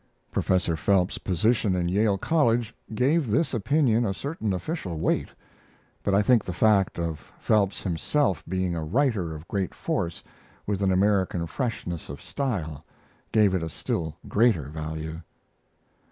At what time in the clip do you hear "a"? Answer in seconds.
4.03-4.15, 8.75-8.83, 13.61-13.69